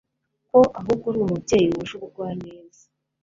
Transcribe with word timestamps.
ko 0.49 0.59
ahubwo 0.79 1.05
ari 1.09 1.19
umubyeyi 1.25 1.67
wuje 1.73 1.93
ubugwaneza, 1.95 2.83